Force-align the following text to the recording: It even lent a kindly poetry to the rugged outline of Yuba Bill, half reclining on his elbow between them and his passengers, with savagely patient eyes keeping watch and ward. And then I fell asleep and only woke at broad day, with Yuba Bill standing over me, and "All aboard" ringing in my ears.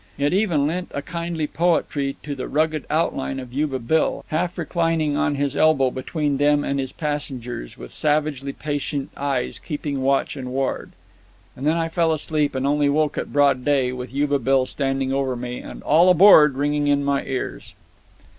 It 0.17 0.33
even 0.33 0.65
lent 0.65 0.89
a 0.95 1.03
kindly 1.03 1.45
poetry 1.45 2.15
to 2.23 2.33
the 2.33 2.47
rugged 2.47 2.87
outline 2.89 3.39
of 3.39 3.53
Yuba 3.53 3.77
Bill, 3.77 4.25
half 4.29 4.57
reclining 4.57 5.15
on 5.15 5.35
his 5.35 5.55
elbow 5.55 5.91
between 5.91 6.37
them 6.37 6.63
and 6.63 6.79
his 6.79 6.91
passengers, 6.91 7.77
with 7.77 7.91
savagely 7.91 8.51
patient 8.51 9.11
eyes 9.15 9.59
keeping 9.59 10.01
watch 10.01 10.35
and 10.35 10.51
ward. 10.51 10.93
And 11.55 11.67
then 11.67 11.77
I 11.77 11.87
fell 11.87 12.11
asleep 12.11 12.55
and 12.55 12.65
only 12.65 12.89
woke 12.89 13.15
at 13.15 13.31
broad 13.31 13.63
day, 13.63 13.91
with 13.91 14.11
Yuba 14.11 14.39
Bill 14.39 14.65
standing 14.65 15.13
over 15.13 15.35
me, 15.35 15.59
and 15.59 15.83
"All 15.83 16.09
aboard" 16.09 16.55
ringing 16.55 16.87
in 16.87 17.03
my 17.03 17.23
ears. 17.23 17.75